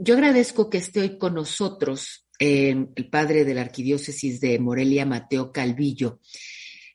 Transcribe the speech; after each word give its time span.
yo 0.00 0.14
agradezco 0.14 0.70
que 0.70 0.78
esté 0.78 1.00
hoy 1.00 1.18
con 1.18 1.34
nosotros 1.34 2.26
el 2.38 3.08
padre 3.10 3.44
de 3.44 3.54
la 3.54 3.62
arquidiócesis 3.62 4.40
de 4.40 4.58
Morelia, 4.58 5.04
Mateo 5.04 5.50
Calvillo. 5.50 6.20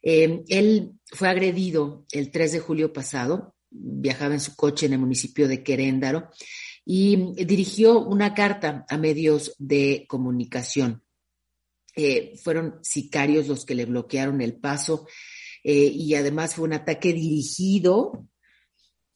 él 0.01 0.93
fue 1.11 1.27
agredido 1.27 2.05
el 2.11 2.31
3 2.31 2.53
de 2.53 2.59
julio 2.59 2.93
pasado, 2.93 3.55
viajaba 3.69 4.33
en 4.33 4.39
su 4.39 4.55
coche 4.55 4.85
en 4.85 4.93
el 4.93 4.99
municipio 4.99 5.47
de 5.47 5.63
Queréndaro 5.63 6.29
y 6.85 7.33
dirigió 7.45 7.99
una 7.99 8.33
carta 8.33 8.85
a 8.89 8.97
medios 8.97 9.55
de 9.57 10.05
comunicación. 10.07 11.03
Eh, 11.95 12.33
fueron 12.43 12.79
sicarios 12.81 13.47
los 13.47 13.65
que 13.65 13.75
le 13.75 13.85
bloquearon 13.85 14.41
el 14.41 14.55
paso 14.55 15.07
eh, 15.63 15.91
y 15.93 16.15
además 16.15 16.55
fue 16.55 16.65
un 16.65 16.73
ataque 16.73 17.13
dirigido. 17.13 18.27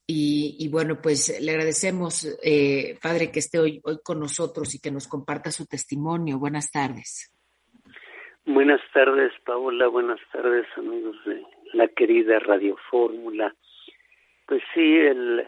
Y, 0.10 0.70
bueno, 0.72 1.00
pues 1.02 1.38
le 1.42 1.52
agradecemos, 1.52 2.26
eh, 2.42 2.98
padre, 3.02 3.30
que 3.30 3.40
esté 3.40 3.60
hoy, 3.60 3.82
hoy 3.84 3.98
con 4.02 4.22
nosotros 4.22 4.74
y 4.74 4.80
que 4.80 4.90
nos 4.90 5.06
comparta 5.06 5.52
su 5.52 5.66
testimonio. 5.66 6.40
Buenas 6.40 6.72
tardes. 6.72 7.34
Buenas 8.46 8.80
tardes, 8.94 9.34
Paola. 9.46 9.88
Buenas 9.88 10.22
tardes, 10.32 10.66
amigos 10.78 11.18
de 11.26 11.44
la 11.74 11.90
querida 11.90 12.40
Radio 12.40 12.78
Fórmula. 12.90 13.54
Pues 14.46 14.64
sí, 14.74 14.82
el, 14.82 15.46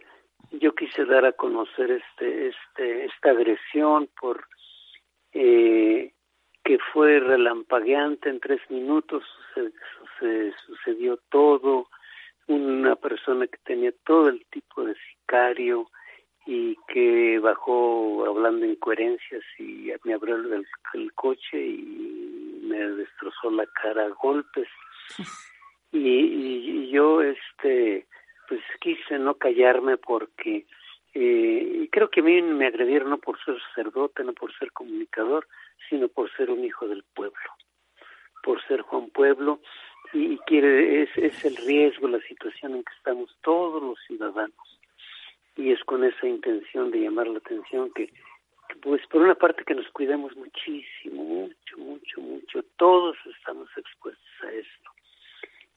yo 0.52 0.76
quise 0.76 1.05
dar 1.05 1.23
a 1.26 1.31
conocer 1.31 1.91
este, 1.91 2.50
este, 2.50 3.05
esta 3.05 3.30
agresión 3.31 4.09
por 4.20 4.45
eh, 5.31 6.12
que 6.64 6.78
fue 6.94 7.20
relampagueante 7.20 8.30
en 8.30 8.39
tres 8.39 8.62
minutos, 8.70 9.23
se, 10.20 10.52
sucedió 10.66 11.17
todo, 11.30 11.88
una 12.49 12.95
persona 12.95 13.45
que 13.48 13.58
tenía 13.63 13.91
todo 14.05 14.27
el 14.27 14.44
tipo 14.48 14.84
de 14.84 14.95
sicario 14.95 15.88
y 16.48 16.75
que 16.88 17.38
bajó 17.39 18.25
hablando 18.25 18.66
incoherencias 18.66 19.44
y 19.59 19.91
me 20.03 20.16
abrió 20.16 20.35
el, 20.35 21.13
coche 21.13 21.58
y 21.63 22.59
me 22.64 22.80
destrozó 22.80 23.52
la 23.52 23.66
cara 23.67 24.06
a 24.06 24.09
golpes. 24.09 24.67
Y, 25.91 25.97
y, 25.97 26.91
yo 26.91 27.23
este 27.23 28.06
pues 28.47 28.61
quise 28.80 29.17
no 29.17 29.34
callarme 29.34 29.97
porque 29.97 30.67
eh, 31.16 31.89
creo 31.91 32.11
que 32.11 32.19
a 32.19 32.23
mí 32.23 32.44
me 32.44 32.67
agredieron 32.67 33.09
no 33.09 33.17
por 33.17 33.44
ser 33.44 33.59
sacerdote, 33.69 34.23
no 34.23 34.34
por 34.34 34.56
ser 34.56 34.72
comunicador, 34.72 35.47
sino 35.89 36.08
por 36.08 36.31
ser 36.36 36.52
un 36.52 36.63
hijo 36.63 36.88
del 36.88 37.03
pueblo, 37.16 37.39
por 38.44 38.63
ser 38.67 38.81
Juan 38.81 39.09
Pueblo, 39.09 39.61
y, 40.14 40.38
quiere, 40.40 41.04
es, 41.04 41.10
es 41.18 41.46
el 41.46 41.56
riesgo, 41.58 42.08
la 42.08 42.22
situación 42.22 42.76
en 42.76 42.84
que 42.84 42.94
estamos 42.98 43.36
todos 43.42 43.82
los 43.82 44.00
ciudadanos. 44.08 44.80
Y 45.56 45.72
es 45.72 45.84
con 45.84 46.04
esa 46.04 46.28
intención 46.28 46.92
de 46.92 47.02
llamar 47.02 47.28
la 47.28 47.40
atención 47.40 47.92
que, 47.94 48.12
pues 48.82 49.06
por 49.08 49.22
una 49.22 49.36
parte 49.36 49.64
que 49.66 49.76
nos 49.76 49.90
cuidemos 49.90 50.36
muchísimo, 50.36 51.24
mucho, 51.24 51.78
mucho, 51.78 52.22
mucho, 52.22 52.64
todos 52.78 53.18
estamos 53.38 53.70
expuestos 53.76 54.44
a 54.44 54.52
esto. 54.52 54.92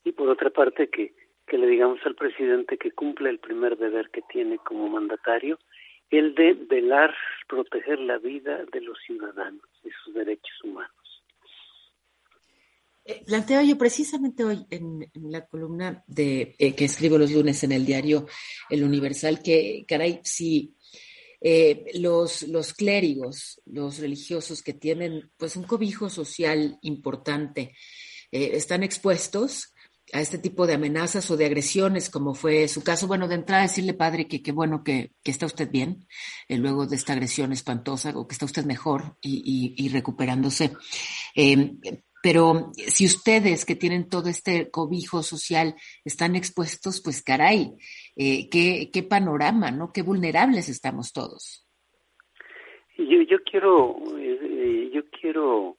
Y 0.05 0.13
por 0.13 0.29
otra 0.29 0.51
parte 0.51 0.89
que, 0.89 1.13
que 1.47 1.59
le 1.59 1.67
digamos 1.67 2.01
al 2.05 2.15
presidente 2.15 2.79
que 2.79 2.93
cumple 2.93 3.31
el 3.31 3.39
primer 3.39 3.77
deber 3.77 4.11
que 4.11 4.23
tiene 4.23 4.59
como 4.59 4.89
mandatario, 4.89 5.59
el 6.11 6.35
de 6.35 6.55
velar, 6.55 7.15
proteger 7.49 7.99
la 7.99 8.19
vida 8.19 8.65
de 8.73 8.81
los 8.83 8.99
ciudadanos 9.01 9.65
y 9.85 9.91
sus 9.91 10.15
derechos 10.15 10.63
humanos. 10.63 11.02
Eh, 13.13 13.25
planteo 13.27 13.61
yo 13.63 13.77
precisamente 13.77 14.45
hoy 14.45 14.67
en, 14.71 15.11
la 15.15 15.47
columna 15.47 16.03
de 16.07 16.55
eh, 16.59 16.75
que 16.75 16.87
escribo 16.87 17.19
los 17.19 17.31
lunes 17.31 17.63
en 17.63 17.73
el 17.73 17.85
diario 17.85 18.27
El 18.71 18.85
Universal 18.85 19.43
que, 19.43 19.85
caray, 19.87 20.21
si 20.25 20.75
eh, 21.41 21.85
los, 21.95 22.45
los 22.45 22.73
clérigos, 22.73 23.61
los 23.67 23.99
religiosos 23.99 24.63
que 24.63 24.73
tienen 24.73 25.31
pues 25.37 25.57
un 25.57 25.65
cobijo 25.65 26.09
social 26.09 26.79
importante, 26.83 27.75
están 28.31 28.83
expuestos 28.83 29.75
a 30.13 30.21
este 30.21 30.39
tipo 30.39 30.67
de 30.67 30.75
amenazas 30.75 31.31
o 31.31 31.37
de 31.37 31.47
agresiones, 31.47 32.11
como 32.11 32.35
fue 32.35 32.67
su 32.69 32.83
caso. 32.83 33.07
Bueno, 33.07 33.29
de 33.29 33.35
entrada 33.37 33.63
decirle, 33.63 33.95
padre, 33.95 34.27
que 34.27 34.43
qué 34.43 34.53
bueno 34.53 34.83
que, 34.83 35.13
está 35.25 35.47
usted 35.47 35.71
bien, 35.71 36.07
eh, 36.49 36.57
luego 36.57 36.87
de 36.87 36.97
esta 36.97 37.13
agresión 37.13 37.53
espantosa, 37.53 38.13
o 38.17 38.27
que 38.27 38.33
está 38.33 38.47
usted 38.47 38.65
mejor 38.65 39.17
y, 39.21 39.89
recuperándose. 39.89 40.73
Em, 41.35 41.79
pero 42.23 42.71
si 42.77 43.05
ustedes 43.05 43.65
que 43.65 43.75
tienen 43.75 44.09
todo 44.09 44.29
este 44.29 44.71
cobijo 44.71 45.23
social 45.23 45.75
están 46.05 46.37
expuestos, 46.37 47.03
pues 47.03 47.23
caray, 47.23 47.73
eh, 48.17 48.49
qué, 48.51 48.91
qué 48.93 49.03
panorama, 49.03 49.71
¿no? 49.71 49.93
Qué 49.93 50.03
vulnerables 50.03 50.69
estamos 50.69 51.13
todos. 51.13 51.67
Yo, 52.97 53.23
yo 53.23 53.43
quiero, 53.43 53.97
eh, 54.19 54.91
yo 54.93 55.03
quiero 55.11 55.79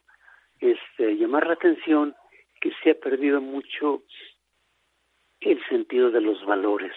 este, 0.60 1.16
llamar 1.16 1.46
la 1.46 1.54
atención 1.54 2.14
que 2.60 2.72
se 2.82 2.90
ha 2.90 2.94
perdido 2.94 3.40
mucho 3.40 4.02
el 5.40 5.60
sentido 5.68 6.10
de 6.10 6.20
los 6.20 6.44
valores, 6.44 6.92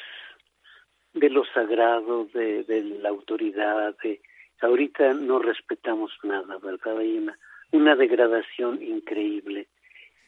de 1.14 1.30
lo 1.30 1.46
sagrado, 1.54 2.26
de, 2.34 2.66
la 3.02 3.10
autoridad. 3.10 3.96
De, 4.04 4.22
ahorita 4.62 5.14
no 5.14 5.40
respetamos 5.40 6.12
nada, 6.24 6.58
¿verdad? 6.58 6.98
Hay 6.98 7.18
una, 7.18 7.38
una 7.72 7.96
degradación 7.96 8.82
increíble. 8.82 9.68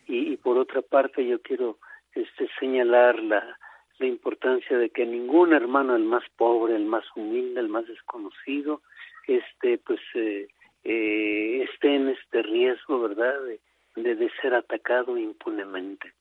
Y, 0.07 0.37
por 0.37 0.57
otra 0.57 0.81
parte, 0.81 1.25
yo 1.25 1.39
quiero 1.41 1.77
este, 2.15 2.49
señalar 2.59 3.21
la, 3.21 3.59
la 3.99 4.07
importancia 4.07 4.77
de 4.77 4.89
que 4.89 5.05
ningún 5.05 5.53
hermano, 5.53 5.95
el 5.95 6.03
más 6.03 6.23
pobre, 6.35 6.75
el 6.75 6.85
más 6.85 7.03
humilde, 7.15 7.59
el 7.59 7.69
más 7.69 7.85
desconocido, 7.87 8.81
este, 9.27 9.77
pues, 9.77 9.99
eh, 10.15 10.47
eh, 10.83 11.63
esté 11.71 11.95
en 11.95 12.09
este 12.09 12.41
riesgo, 12.41 12.99
¿verdad? 13.01 13.33
De, 13.95 14.15
de, 14.15 14.31
ser 14.41 14.53
atacado 14.55 15.17
impunemente. 15.17 16.13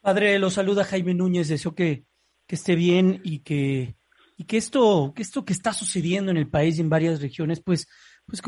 Padre, 0.00 0.38
lo 0.38 0.50
saluda 0.50 0.84
Jaime 0.84 1.14
Núñez, 1.14 1.48
deseo 1.48 1.74
que, 1.74 2.04
que 2.46 2.54
esté 2.54 2.74
bien 2.74 3.20
y 3.22 3.40
que, 3.40 3.94
y 4.36 4.44
que 4.44 4.56
esto, 4.56 5.12
que 5.14 5.22
esto 5.22 5.44
que 5.44 5.52
está 5.52 5.72
sucediendo 5.72 6.30
en 6.30 6.38
el 6.38 6.48
país 6.48 6.78
y 6.78 6.80
en 6.80 6.88
varias 6.88 7.20
regiones, 7.20 7.62
pues, 7.62 7.86
pues 8.28 8.42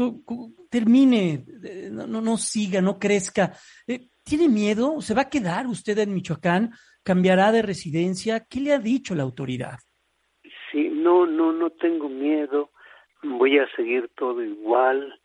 termine, 0.68 1.42
eh, 1.64 1.88
no, 1.90 2.06
no, 2.06 2.36
siga, 2.36 2.82
no 2.82 2.98
crezca. 2.98 3.52
Eh, 3.86 4.08
¿Tiene 4.22 4.46
miedo? 4.46 5.00
¿Se 5.00 5.14
va 5.14 5.22
a 5.22 5.30
quedar 5.30 5.66
usted 5.66 5.96
en 5.98 6.12
Michoacán? 6.12 6.72
¿Cambiará 7.02 7.50
de 7.50 7.62
residencia? 7.62 8.44
¿Qué 8.48 8.60
le 8.60 8.74
ha 8.74 8.78
dicho 8.78 9.14
la 9.14 9.22
autoridad? 9.22 9.78
Sí, 10.70 10.90
no, 10.90 11.24
no, 11.24 11.52
no 11.52 11.70
tengo 11.70 12.10
miedo. 12.10 12.72
Voy 13.22 13.58
a 13.58 13.66
seguir 13.74 14.10
todo 14.16 14.44
igual. 14.44 15.18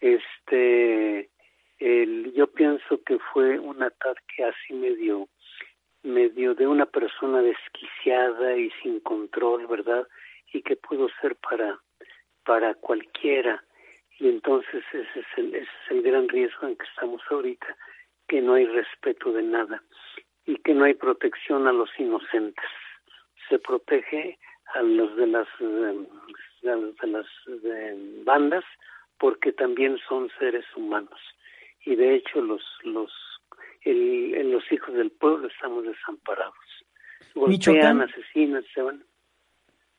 Este, 0.00 1.30
yo 1.80 2.46
pienso 2.52 3.00
que 3.06 3.18
fue 3.32 3.58
un 3.58 3.82
ataque 3.82 4.44
así 4.44 4.74
medio 4.74 5.28
medio 6.02 6.54
de 6.54 6.66
una 6.66 6.84
persona 6.84 7.40
desquiciada 7.40 8.58
y 8.58 8.70
sin 8.82 9.00
control, 9.00 9.66
¿verdad? 9.66 10.06
Y 10.52 10.60
que 10.60 10.76
pudo 10.76 11.08
ser 11.22 11.36
para 11.36 11.80
para 12.44 12.74
cualquiera. 12.74 13.64
Y 14.18 14.28
entonces 14.28 14.84
ese 14.92 15.20
es 15.20 15.26
el, 15.36 15.54
ese 15.54 15.62
es 15.62 15.90
el 15.90 16.02
gran 16.02 16.28
riesgo 16.28 16.66
en 16.66 16.76
que 16.76 16.86
estamos 16.86 17.20
ahorita, 17.30 17.76
que 18.28 18.40
no 18.40 18.54
hay 18.54 18.66
respeto 18.66 19.32
de 19.32 19.42
nada 19.42 19.82
y 20.46 20.56
que 20.56 20.74
no 20.74 20.84
hay 20.84 20.94
protección 20.94 21.66
a 21.66 21.72
los 21.72 21.90
inocentes. 21.98 22.64
Se 23.48 23.58
protege 23.58 24.38
a 24.74 24.82
los 24.82 25.16
de 25.16 25.26
las 25.26 25.48
de 26.62 27.08
las 27.08 27.26
bandas 28.24 28.64
porque 29.18 29.52
también 29.52 29.98
son 30.08 30.30
seres 30.38 30.64
humanos 30.74 31.20
y 31.84 31.94
de 31.94 32.14
hecho 32.14 32.40
los 32.40 32.62
los 32.82 33.12
el, 33.82 34.50
los 34.50 34.70
hijos 34.72 34.94
del 34.94 35.10
pueblo 35.10 35.48
estamos 35.48 35.84
desamparados. 35.84 36.54
Golpean, 37.34 38.00
asesinan, 38.00 38.64
se 38.74 38.82
van. 38.82 39.04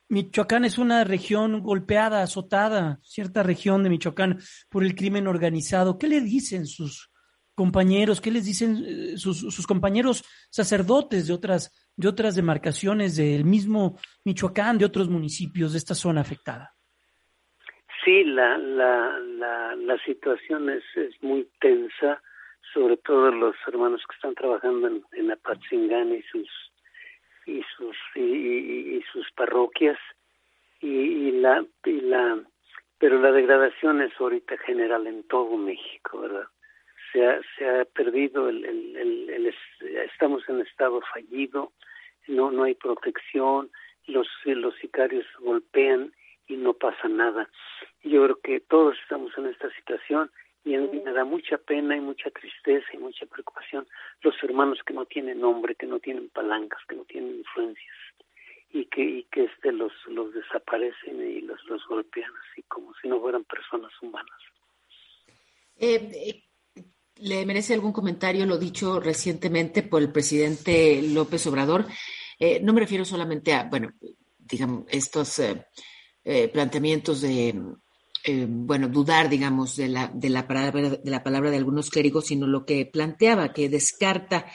Michoacán 0.07 0.65
es 0.65 0.77
una 0.77 1.03
región 1.03 1.61
golpeada, 1.61 2.21
azotada, 2.21 2.99
cierta 3.01 3.41
región 3.41 3.83
de 3.83 3.89
Michoacán 3.89 4.39
por 4.69 4.83
el 4.83 4.95
crimen 4.95 5.27
organizado. 5.27 5.97
¿Qué 5.97 6.07
le 6.07 6.21
dicen 6.21 6.67
sus 6.67 7.11
compañeros? 7.55 8.21
¿Qué 8.21 8.29
les 8.29 8.45
dicen 8.45 8.83
eh, 8.85 9.17
sus, 9.17 9.65
compañeros 9.65 10.23
sacerdotes 10.51 11.27
de 11.27 11.33
otras 11.33 11.71
de 11.97 12.09
otras 12.09 12.35
demarcaciones 12.35 13.15
del 13.15 13.45
mismo 13.45 13.97
Michoacán, 14.25 14.77
de 14.77 14.85
otros 14.85 15.09
municipios 15.09 15.71
de 15.71 15.77
esta 15.79 15.95
zona 15.95 16.21
afectada? 16.21 16.73
Sí, 18.03 18.23
la, 18.25 18.57
la, 18.57 19.17
la, 19.19 19.75
la 19.75 19.97
situación 20.03 20.69
es, 20.69 20.83
es 20.95 21.15
muy 21.23 21.49
tensa, 21.59 22.21
sobre 22.73 22.97
todo 22.97 23.31
los 23.31 23.55
hermanos 23.65 24.01
que 24.07 24.15
están 24.15 24.35
trabajando 24.35 24.87
en, 24.87 25.03
en 25.13 25.31
Apatzingán 25.31 26.13
y 26.13 26.21
sus 26.23 26.47
y 27.45 27.63
sus 27.75 27.95
y, 28.15 29.01
sus 29.11 29.31
parroquias 29.31 29.97
y, 30.81 31.31
la 31.31 31.65
y 31.85 32.01
la 32.01 32.41
pero 32.97 33.19
la 33.19 33.31
degradación 33.31 34.01
es 34.01 34.11
ahorita 34.19 34.57
general 34.59 35.05
en 35.07 35.23
todo 35.23 35.57
México, 35.57 36.21
¿verdad? 36.21 36.47
Se 37.11 37.25
ha, 37.25 37.39
se 37.57 37.67
ha 37.67 37.85
perdido 37.85 38.49
el, 38.49 38.65
el, 38.65 38.95
el, 38.97 39.29
el 39.29 39.53
estamos 40.11 40.47
en 40.49 40.61
estado 40.61 41.01
fallido, 41.13 41.71
no 42.27 42.51
no 42.51 42.63
hay 42.63 42.75
protección, 42.75 43.69
los 44.07 44.27
los 44.45 44.75
sicarios 44.75 45.25
golpean 45.39 46.13
y 46.47 46.57
no 46.57 46.73
pasa 46.73 47.07
nada. 47.07 47.49
Yo 48.03 48.23
creo 48.23 48.39
que 48.41 48.59
todos 48.59 48.95
estamos 49.01 49.35
en 49.37 49.47
esta 49.47 49.69
situación 49.71 50.31
y 50.65 50.75
a 50.75 50.79
mí 50.79 51.01
me 51.05 51.13
da 51.13 51.23
mucha 51.23 51.57
pena 51.57 51.95
y 51.95 52.01
mucha 52.01 52.29
tristeza 52.31 52.87
y 52.93 52.97
mucha 52.97 53.25
preocupación 53.27 53.87
los 54.21 54.35
hermanos 54.43 54.79
que 54.85 54.93
no 54.93 55.05
tienen 55.05 55.39
nombre, 55.39 55.75
que 55.75 55.85
no 55.85 55.99
tienen 55.99 56.29
palancas, 56.29 56.79
que 56.89 56.95
no 56.95 57.05
tienen 57.05 57.35
influencias 57.37 57.95
y 58.71 58.85
que 58.85 59.01
y 59.01 59.23
que 59.31 59.45
este 59.45 59.71
los 59.71 59.93
los 60.07 60.33
desaparecen 60.33 61.21
y 61.21 61.41
los 61.41 61.63
los 61.65 61.85
golpean 61.87 62.31
así 62.49 62.63
como 62.63 62.93
si 63.01 63.07
no 63.07 63.21
fueran 63.21 63.43
personas 63.43 63.91
humanas. 64.01 64.39
Eh, 65.77 66.09
eh 66.13 66.41
¿Le 67.17 67.45
merece 67.45 67.73
algún 67.73 67.93
comentario 67.93 68.45
lo 68.45 68.57
dicho 68.57 68.99
recientemente 68.99 69.83
por 69.83 70.01
el 70.01 70.11
presidente 70.11 71.01
López 71.01 71.47
Obrador? 71.47 71.85
Eh, 72.37 72.59
no 72.61 72.73
me 72.73 72.81
refiero 72.81 73.05
solamente 73.05 73.53
a, 73.53 73.63
bueno, 73.63 73.93
digamos, 74.37 74.83
estos 74.89 75.39
eh, 75.39 75.65
eh, 76.25 76.49
planteamientos 76.49 77.21
de, 77.21 77.55
bueno, 78.47 78.87
dudar, 78.87 79.29
digamos, 79.29 79.75
de 79.77 79.87
la, 79.87 80.11
de, 80.13 80.29
la 80.29 80.47
palabra, 80.47 80.89
de 80.89 81.11
la 81.11 81.23
palabra 81.23 81.51
de 81.51 81.57
algunos 81.57 81.89
clérigos, 81.89 82.27
sino 82.27 82.47
lo 82.47 82.65
que 82.65 82.85
planteaba, 82.85 83.53
que 83.53 83.69
descarta 83.69 84.45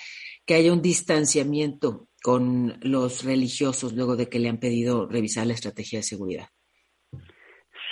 que 0.46 0.55
haya 0.55 0.72
un 0.72 0.82
distanciamiento 0.82 2.08
con 2.22 2.75
los 2.82 3.25
religiosos 3.25 3.94
luego 3.94 4.17
de 4.17 4.28
que 4.28 4.38
le 4.38 4.49
han 4.49 4.58
pedido 4.58 5.06
revisar 5.08 5.46
la 5.46 5.55
estrategia 5.55 6.00
de 6.00 6.02
seguridad. 6.02 6.46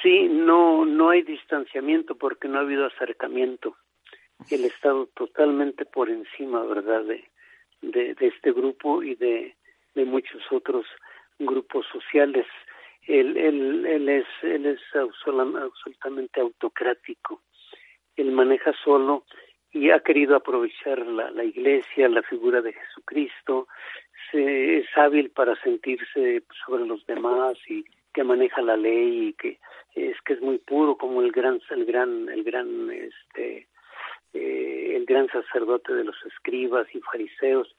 Sí, 0.02 0.28
no, 0.28 0.84
no 0.84 1.10
hay 1.10 1.22
distanciamiento 1.22 2.16
porque 2.16 2.48
no 2.48 2.58
ha 2.58 2.62
habido 2.62 2.86
acercamiento 2.86 3.76
el 4.50 4.64
Estado 4.64 5.06
totalmente 5.14 5.84
por 5.84 6.08
encima, 6.08 6.62
¿verdad?, 6.64 7.04
de, 7.04 7.24
de, 7.82 8.16
este 8.20 8.52
grupo 8.52 9.02
y 9.02 9.14
de, 9.16 9.56
de 9.94 10.04
muchos 10.04 10.40
otros 10.50 10.86
grupos 11.38 11.86
sociales. 11.92 12.46
Él, 13.08 13.36
él, 13.38 13.86
él 13.86 14.08
es, 14.08 14.26
él 14.42 14.66
es 14.66 14.80
absolutamente 14.94 16.40
autocrático. 16.40 17.42
Él 18.16 18.32
maneja 18.32 18.74
solo 18.84 19.24
y 19.72 19.90
ha 19.90 20.00
querido 20.00 20.36
aprovechar 20.36 20.98
la, 21.06 21.44
iglesia, 21.44 22.08
la 22.08 22.22
figura 22.22 22.60
de 22.60 22.72
Jesucristo, 22.74 23.68
se, 24.30 24.78
es 24.78 24.86
hábil 24.96 25.30
para 25.30 25.56
sentirse 25.62 26.42
sobre 26.66 26.84
los 26.84 27.04
demás 27.06 27.56
y 27.68 27.84
que 28.12 28.24
maneja 28.24 28.60
la 28.62 28.76
ley 28.76 29.28
y 29.28 29.32
que 29.34 29.58
es 29.94 30.20
que 30.22 30.34
es 30.34 30.40
muy 30.40 30.58
puro 30.58 30.96
como 30.96 31.22
el 31.22 31.32
gran 31.32 31.60
el 31.70 31.84
gran 31.84 32.28
el 32.28 32.42
gran 32.44 32.90
este 32.90 33.68
eh, 34.34 34.92
el 34.96 35.06
gran 35.06 35.28
sacerdote 35.28 35.94
de 35.94 36.04
los 36.04 36.16
escribas 36.26 36.86
y 36.94 37.00
fariseos. 37.00 37.74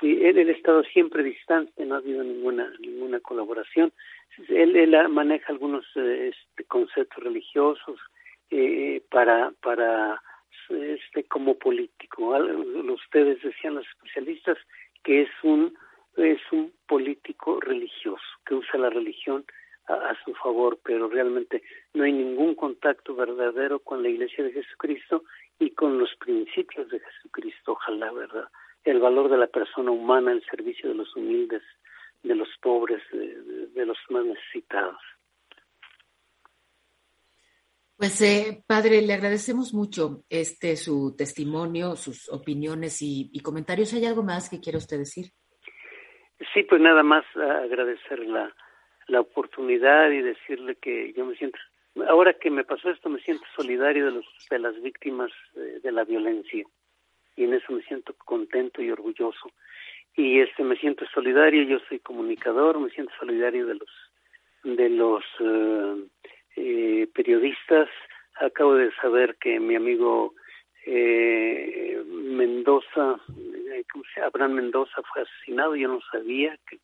Y 0.00 0.24
él, 0.24 0.38
ha 0.38 0.52
estado 0.52 0.84
siempre 0.84 1.24
distante, 1.24 1.84
no 1.84 1.96
ha 1.96 1.98
habido 1.98 2.22
ninguna 2.22 2.72
ninguna 2.80 3.20
colaboración. 3.20 3.92
Él, 4.48 4.76
él 4.76 5.08
maneja 5.08 5.52
algunos 5.52 5.84
eh, 5.96 6.32
este, 6.32 6.64
conceptos 6.64 7.22
religiosos 7.22 7.98
eh, 8.50 9.02
para 9.10 9.52
para 9.62 10.22
este 10.70 11.24
como 11.24 11.58
político. 11.58 12.36
Ustedes 12.94 13.42
decían 13.42 13.74
los 13.76 13.86
especialistas 13.88 14.58
que 15.02 15.22
es 15.22 15.30
un 15.42 15.74
es 16.16 16.40
un 16.50 16.72
político 16.86 17.60
religioso 17.60 18.24
que 18.44 18.54
usa 18.54 18.78
la 18.78 18.90
religión 18.90 19.44
a, 19.88 20.14
su 20.24 20.34
favor, 20.34 20.78
pero 20.84 21.08
realmente 21.08 21.62
no 21.94 22.04
hay 22.04 22.12
ningún 22.12 22.54
contacto 22.54 23.14
verdadero 23.14 23.78
con 23.78 24.02
la 24.02 24.10
Iglesia 24.10 24.44
de 24.44 24.52
Jesucristo 24.52 25.24
y 25.58 25.70
con 25.70 25.98
los 25.98 26.14
principios 26.16 26.90
de 26.90 27.00
Jesucristo, 27.00 27.72
ojalá, 27.72 28.12
¿verdad? 28.12 28.48
El 28.84 29.00
valor 29.00 29.30
de 29.30 29.38
la 29.38 29.46
persona 29.46 29.90
humana, 29.90 30.32
el 30.32 30.44
servicio 30.44 30.90
de 30.90 30.94
los 30.94 31.14
humildes, 31.16 31.62
de 32.22 32.34
los 32.34 32.48
pobres, 32.60 33.02
de, 33.12 33.86
los 33.86 33.98
más 34.10 34.24
necesitados. 34.24 34.96
Pues 37.96 38.20
eh, 38.20 38.62
padre, 38.66 39.02
le 39.02 39.14
agradecemos 39.14 39.74
mucho 39.74 40.22
este 40.28 40.76
su 40.76 41.16
testimonio, 41.16 41.96
sus 41.96 42.28
opiniones 42.28 43.02
y, 43.02 43.30
y, 43.32 43.40
comentarios. 43.40 43.92
¿Hay 43.94 44.04
algo 44.04 44.22
más 44.22 44.48
que 44.48 44.60
quiera 44.60 44.78
usted 44.78 44.98
decir? 44.98 45.32
Sí, 46.54 46.62
pues 46.62 46.80
nada 46.80 47.02
más 47.02 47.24
agradecer 47.36 48.20
la, 48.20 48.54
la 49.08 49.20
oportunidad 49.20 50.10
y 50.10 50.22
decirle 50.22 50.76
que 50.76 51.12
yo 51.14 51.24
me 51.24 51.34
siento, 51.36 51.58
ahora 52.08 52.34
que 52.34 52.50
me 52.50 52.64
pasó 52.64 52.90
esto, 52.90 53.08
me 53.08 53.20
siento 53.20 53.44
solidario 53.56 54.06
de, 54.06 54.12
los, 54.12 54.26
de 54.50 54.58
las 54.58 54.80
víctimas 54.80 55.30
eh, 55.56 55.80
de, 55.82 55.92
la 55.92 56.04
violencia 56.04 56.64
y 57.34 57.44
en 57.44 57.54
eso 57.54 57.72
me 57.72 57.82
siento 57.82 58.14
contento 58.24 58.82
y 58.82 58.90
orgulloso. 58.90 59.50
Y 60.14 60.40
este 60.40 60.64
me 60.64 60.76
siento 60.76 61.06
solidario, 61.14 61.62
yo 61.62 61.78
soy 61.88 62.00
comunicador, 62.00 62.78
me 62.80 62.90
siento 62.90 63.12
solidario 63.18 63.66
de 63.66 63.74
los 63.74 63.90
de 64.64 64.90
los 64.90 65.24
eh, 65.40 66.04
eh, 66.56 67.08
periodistas. 67.14 67.88
Acabo 68.40 68.74
de 68.74 68.92
saber 68.96 69.36
que 69.40 69.60
mi 69.60 69.76
amigo 69.76 70.34
Mendoza, 72.06 73.20
¿cómo 73.92 74.04
se 74.14 74.22
Abraham 74.22 74.52
Mendoza 74.52 75.02
fue 75.12 75.22
asesinado, 75.22 75.76
yo 75.76 75.88
no 75.88 76.00
sabía 76.10 76.56
que 76.66 76.78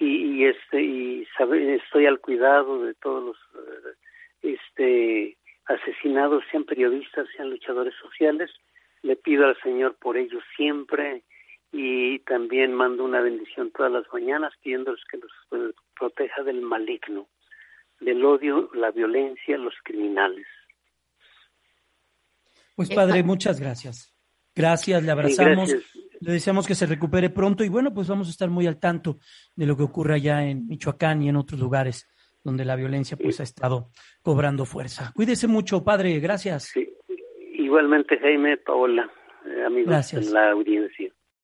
y, 0.00 0.44
este 0.46 0.82
y 0.82 1.26
estoy 1.38 2.06
al 2.06 2.20
cuidado 2.20 2.82
de 2.82 2.94
todos 2.94 3.22
los 3.22 3.36
eh, 3.54 4.54
este 4.54 5.36
asesinados 5.66 6.42
sean 6.50 6.64
periodistas 6.64 7.28
sean 7.36 7.50
luchadores 7.50 7.94
sociales 7.96 8.50
le 9.02 9.16
pido 9.16 9.46
al 9.46 9.60
señor 9.60 9.94
por 9.96 10.16
ellos 10.16 10.42
siempre 10.56 11.22
y 11.72 12.18
también 12.20 12.74
mando 12.74 13.04
una 13.04 13.20
bendición 13.20 13.70
todas 13.70 13.92
las 13.92 14.04
mañanas 14.12 14.52
pidiéndoles 14.62 15.02
que 15.10 15.18
los 15.18 15.30
eh, 15.52 15.72
proteja 15.98 16.42
del 16.42 16.60
maligno 16.60 17.28
del 18.00 18.24
odio 18.24 18.70
la 18.74 18.90
violencia 18.90 19.56
los 19.56 19.74
criminales 19.84 20.46
pues 22.76 22.90
padre 22.90 23.22
muchas 23.22 23.60
gracias 23.60 24.14
gracias 24.54 25.02
le 25.02 25.10
abrazamos 25.10 25.74
le 26.20 26.32
deseamos 26.32 26.66
que 26.66 26.74
se 26.74 26.86
recupere 26.86 27.30
pronto 27.30 27.64
y 27.64 27.68
bueno, 27.68 27.92
pues 27.92 28.08
vamos 28.08 28.28
a 28.28 28.30
estar 28.30 28.50
muy 28.50 28.66
al 28.66 28.78
tanto 28.78 29.18
de 29.56 29.66
lo 29.66 29.76
que 29.76 29.82
ocurre 29.82 30.14
allá 30.14 30.46
en 30.46 30.66
Michoacán 30.66 31.22
y 31.22 31.30
en 31.30 31.36
otros 31.36 31.58
lugares 31.58 32.08
donde 32.44 32.64
la 32.64 32.76
violencia 32.76 33.16
pues 33.16 33.40
ha 33.40 33.42
estado 33.42 33.90
cobrando 34.22 34.64
fuerza. 34.64 35.12
Cuídese 35.14 35.46
mucho, 35.46 35.82
padre, 35.82 36.18
gracias. 36.20 36.74
Igualmente, 37.54 38.18
Jaime, 38.18 38.56
Paola, 38.58 39.10
eh, 39.46 39.64
amigos 39.64 40.12
en 40.12 40.32
la 40.32 40.50
audiencia. 40.50 41.12